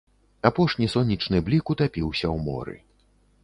[0.49, 2.75] Апошні сонечны блік утапіўся ў моры.